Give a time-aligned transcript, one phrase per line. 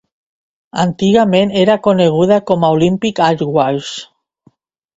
[0.83, 3.95] Antigament era coneguda com a Olympic Airways.